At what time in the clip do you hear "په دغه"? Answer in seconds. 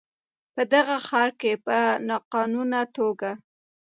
0.55-0.95